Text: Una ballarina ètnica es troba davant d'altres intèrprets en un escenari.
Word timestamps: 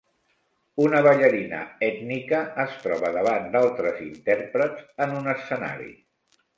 Una 0.85 1.01
ballarina 1.07 1.59
ètnica 1.89 2.41
es 2.65 2.75
troba 2.87 3.13
davant 3.19 3.47
d'altres 3.55 4.03
intèrprets 4.09 4.85
en 5.09 5.19
un 5.23 5.35
escenari. 5.39 5.93